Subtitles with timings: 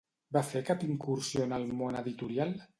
[0.37, 2.61] Va fer cap incursió en el món editorial?